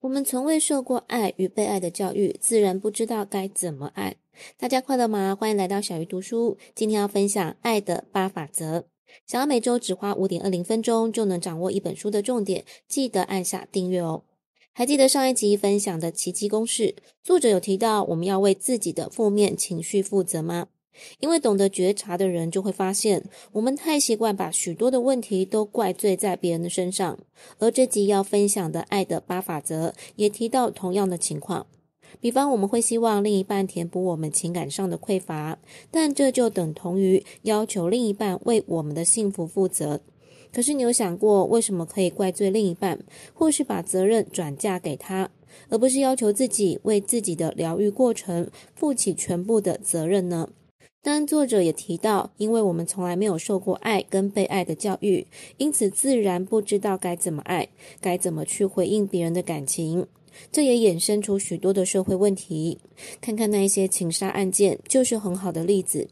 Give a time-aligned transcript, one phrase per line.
[0.00, 4.16] 我们从未受过爱与被爱的教育，自然不知道该怎么爱。
[4.56, 5.36] 大家快乐吗？
[5.38, 6.56] 欢迎来到小鱼读书。
[6.74, 8.86] 今天要分享爱的八法则。
[9.26, 14.22] 想要每周只花五点二零分钟就能掌握一本书的重点，记得按下订阅哦。
[14.72, 20.68] 还记得上一集分享的奇迹公式，作者有提到我们要为自己的负面情绪负责吗？
[21.18, 27.18] 因为懂得觉察的人就会发现，我们太习惯把许多的问题都怪罪在别人的身上。
[27.58, 31.66] 而这集要分享的爱的八法则也提到同样的情况。
[32.20, 35.58] 比方，我们会希望另一半填补我们情感上的匮乏，
[35.92, 40.00] 但这就等同于要求另一半为我们的幸福负责。
[40.52, 42.98] 可是，你有想过，为什么可以怪罪另一半，
[43.32, 45.30] 或是把责任转嫁给他，
[45.68, 50.48] 而不是要求自己为自己的疗愈过程负起全部的责任呢？
[51.02, 55.26] 但作者也提到，因为我们从来没有受过爱跟被爱的教育，
[55.56, 57.68] 因此自然不知道该怎么爱，
[58.00, 60.06] 该怎么去回应别人的感情。
[60.52, 62.78] 这也衍生出许多的社会问题。
[63.20, 66.08] 看看那一些情杀案件，就是很好的例子。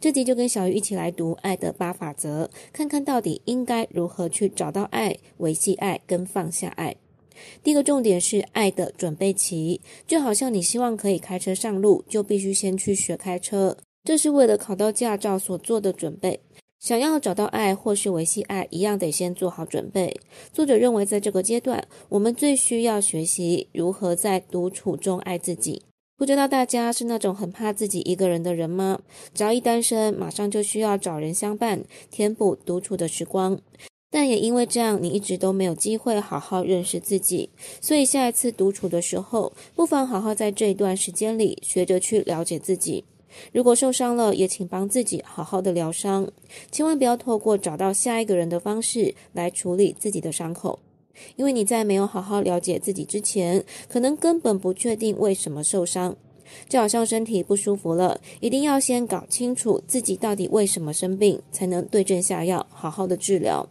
[0.00, 6.96] 这集就跟小鱼一起来读《爱的八法则》，看看到底应该如何去找到爱、维系爱跟放下爱。
[7.62, 13.76] 第一个重点是爱的准备期，就好像你希望可以开车上路，就必须先去学开车。
[14.04, 16.40] 这是为了考到驾照所做的准备。
[16.78, 20.20] 想要找到爱或是维系爱，一样得先做好准备。
[20.52, 25.80] 作者认为，在这个阶段，我们最需要学习如何在独处中爱自己。
[26.18, 29.00] 不知道大家是那种很怕自己一个人的人吗？
[29.32, 33.58] 只要一单身，马上就需要找人相伴，填补独处的时光。
[34.10, 37.48] 但也因为这样，你一直都没有机会好好认识自己。
[37.80, 43.04] 所以下一次独处的时候，不妨好好在这一段时间里，学着去了解自己。
[43.52, 46.30] 如果受伤了，也请帮自己好好的疗伤，
[46.70, 50.78] 千万不要透过找到下一个人的方式来处理自己的伤口，
[51.36, 56.16] 因为你在没有好好了解自己之前，可能根本不确定为什么受伤。
[56.68, 63.66] 就好像身体不舒服了，一定要先搞清楚自己到底为什么生病，才能对症下药，好好的治疗。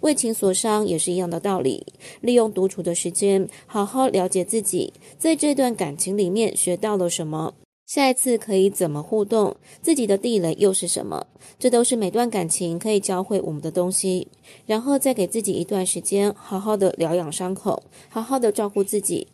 [0.00, 1.86] 为情所伤也是一样的道理，
[2.20, 7.54] 利用独处的时间，好好了解自己，在这段感情里面学到了什么。
[7.90, 9.56] 下一次可以怎么互动？
[9.82, 11.26] 自己的地雷又是什么？
[11.58, 14.28] 这都是每段感情可以教会我们的东西。
[14.64, 19.26] 然后再给自己一段时间，好好的疗养伤口，好好的照顾自己。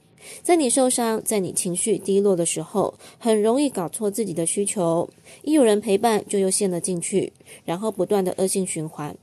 [0.42, 5.06] 在你受伤，在你情绪低落的时候，很容易搞错自己的需求。
[5.42, 7.34] 一有人陪伴，就又陷了进去，
[7.66, 9.14] 然后不断的恶性循环。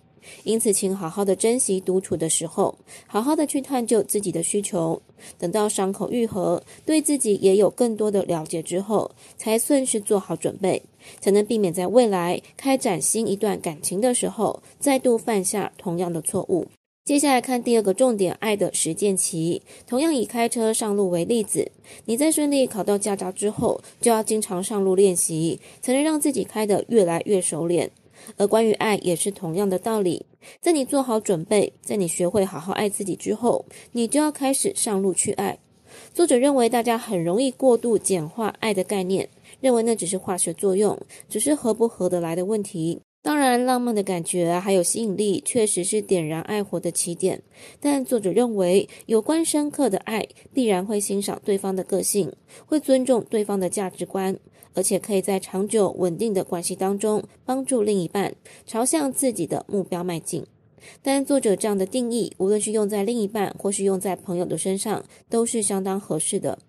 [0.43, 2.75] 因此，请好好的珍惜独处的时候，
[3.07, 5.01] 好好的去探究自己的需求。
[5.37, 10.81] 等到伤口愈合，对自己也有更多的了解之后，才算是做好准备，
[11.21, 16.67] 才能避免在未来开展新一段感情的时候，再度犯下同样的错误。
[17.05, 19.61] 接下来看第二个重点，爱的实践期。
[19.85, 21.69] 同样以开车上路为例子，
[22.05, 27.91] 你在顺利考到驾照之后，就要经常上路练习，才能让自己开得越来越熟练。
[28.37, 30.25] 而关于爱也是同样的道理，
[30.59, 35.59] 在你做好准备，在你学会好好爱自己之后，你就要开始上路去爱。
[36.13, 39.29] 作者认为大家很容易过度简化爱的概念，
[39.61, 42.99] 认为那只是化学作用，只是合不合得来的问题。
[43.21, 47.41] 当然，浪漫的感觉还有吸引力确实是点燃爱火的起点，
[47.79, 52.33] 但作者认为有关深刻的爱，必然会欣赏对方的个性，
[52.65, 54.37] 会尊重对方的价值观。
[54.73, 58.35] 而且可以在长久稳定的关系当中帮助另一半
[58.65, 60.45] 朝向自己的目标迈进。
[61.01, 66.59] 但作者这样的定义，无论是用在另一半或是用在朋友的身上，都是相当合适的。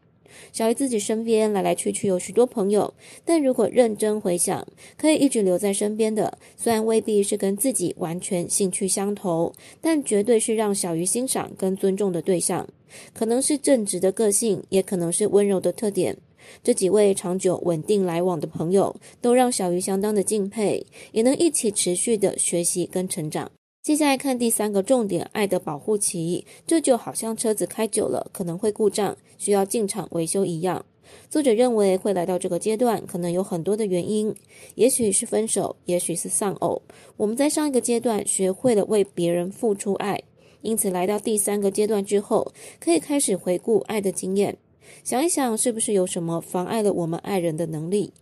[0.52, 2.92] 小鱼自己身边来来去去有许多朋友，
[3.24, 4.66] 但如果认真回想，
[4.96, 12.68] 可以一直留在身边的，虽然未必是跟自己完全兴趣相投，但绝对是让小鱼欣赏跟尊重的对象。
[13.12, 16.16] 可能是正直的个性，也可能是温柔的特点。
[16.62, 23.50] 这几位长久稳定来往的朋友，都让小鱼相当的敬佩，也能一起持续的学习跟成长。
[23.82, 30.86] 接下来看第三个重点，爱的保护期，这就好像车子开久了可能会故障，需要进厂维修一样。
[31.28, 34.34] 作者认为会来到这个阶段，可能有很多的原因，
[34.74, 36.80] 也许是分手，也许是丧偶。
[37.18, 40.22] 我们在上一个阶段学会了为别人付出爱，
[40.62, 44.56] 因此来到第三个阶段之后，可以开始回顾爱的经验。
[45.02, 48.12] 想一想，是不是有什么妨碍了我们爱人的能力？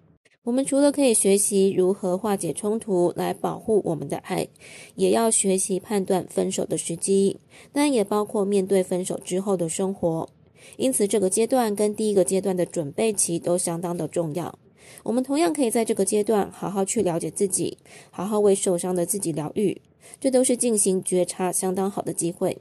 [0.44, 4.48] 我们除了可以学习如何化解冲突来保护我们的爱，
[4.96, 7.38] 也要学习判断分手的时机，
[7.72, 10.28] 当然也包括面对分手之后的生活。
[10.76, 14.58] 因此，这个阶段跟第一个阶段的准备期都相当的重要。
[15.04, 17.78] 我们同样可以在这个阶段好好去了解自己，
[18.10, 19.80] 好好为受伤的自己疗愈，
[20.20, 22.58] 这都是进行觉察相当好的机会。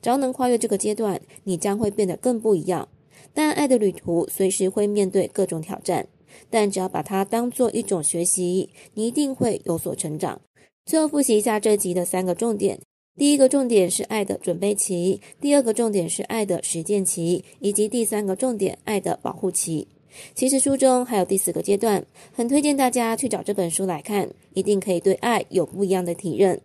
[0.00, 2.88] 只要能跨越这个阶段，你将会变得更不一样。
[3.36, 6.06] 但爱的旅途随时会面对各种挑战，
[6.48, 10.40] 但只要把它当做一种学习，你一定会有所成长。
[10.86, 12.80] 最后复习一下这集的三个重点：
[13.18, 19.86] 第一个重点是爱的准备期，第二个重点是爱的实践期，以及第三个重点爱的保护期。
[20.34, 26.58] 其实书中还有第四个阶段，很推荐大家去找这本书来看，一定可以对爱有不一样的体认。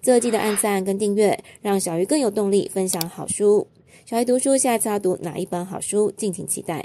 [0.00, 3.66] 最后记得按赞跟订阅，让小鱼更有动力分享好书。
[4.14, 6.08] 来读书，下次要读哪一本好书？
[6.16, 6.80] 敬请期待。